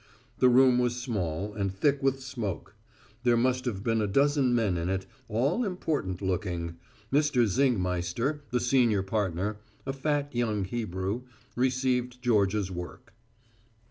The 0.39 0.49
room 0.49 0.79
was 0.79 0.99
small, 0.99 1.53
and 1.53 1.71
thick 1.71 2.01
with 2.01 2.23
smoke. 2.23 2.73
There 3.21 3.37
must 3.37 3.65
have 3.65 3.83
been 3.83 4.01
a 4.01 4.07
dozen 4.07 4.55
men 4.55 4.75
in 4.75 4.89
it, 4.89 5.05
all 5.29 5.63
important 5.63 6.23
looking. 6.23 6.77
Mr. 7.13 7.45
Zingmeister, 7.45 8.41
the 8.49 8.59
senior 8.59 9.03
partner, 9.03 9.57
a 9.85 9.93
fat 9.93 10.33
young 10.33 10.63
Hebrew, 10.63 11.21
received 11.55 12.19
Georgia's 12.19 12.71
work. 12.71 13.13